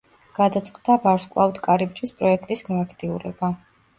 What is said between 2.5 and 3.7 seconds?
გააქტიურება.